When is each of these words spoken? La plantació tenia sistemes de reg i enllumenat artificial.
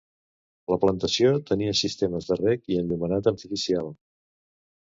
La 0.71 0.77
plantació 0.85 1.33
tenia 1.51 1.75
sistemes 1.81 2.31
de 2.31 2.39
reg 2.41 2.65
i 2.75 2.81
enllumenat 2.85 3.33
artificial. 3.33 3.93